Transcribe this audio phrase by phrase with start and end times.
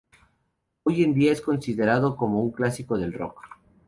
[0.81, 3.39] Hoy en día es considerado como un clásico del rock.